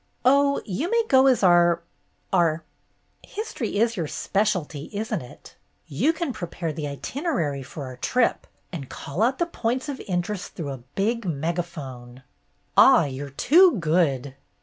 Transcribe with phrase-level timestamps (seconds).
[0.25, 1.83] "Oh, you may go as our—
[2.33, 2.63] our—
[3.37, 5.55] History is your specialty, is n't it?
[5.85, 10.55] You can prepare the itinerary for our trip, and call out the points of interest
[10.55, 12.23] through a big megaphone."
[12.75, 14.35] A CITY HISTORY CLUB 185 "Ah, you Ye too good!